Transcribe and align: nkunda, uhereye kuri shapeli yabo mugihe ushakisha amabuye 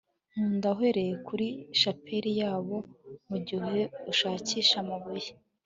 nkunda, 0.29 0.67
uhereye 0.75 1.13
kuri 1.27 1.47
shapeli 1.79 2.31
yabo 2.41 2.77
mugihe 3.29 3.81
ushakisha 4.11 4.75
amabuye 4.83 5.29